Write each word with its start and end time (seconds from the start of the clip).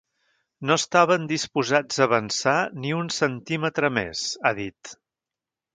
No 0.69 0.77
estaven 0.79 1.27
disposats 1.33 1.99
a 2.01 2.07
avançar 2.09 2.57
ni 2.85 2.97
un 3.03 3.15
centímetre 3.19 3.95
més, 4.01 4.29
ha 4.51 4.57
dit. 4.65 4.99